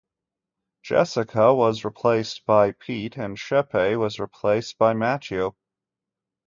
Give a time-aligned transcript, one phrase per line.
[0.81, 5.53] Jessica was replaced by Pete and Chepe was replaced by Mattieu.